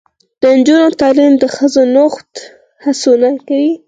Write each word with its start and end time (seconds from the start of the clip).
د 0.41 0.43
نجونو 0.57 0.87
تعلیم 1.01 1.33
د 1.37 1.43
ښځو 1.55 1.81
نوښت 1.95 2.31
هڅونه 2.83 3.27
کوي. 3.47 3.71